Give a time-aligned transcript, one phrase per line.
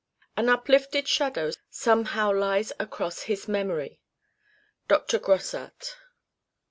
[0.35, 3.99] An unlifted shadow somehow lies across his memory."
[4.87, 5.19] Dr.
[5.19, 5.95] Grosart.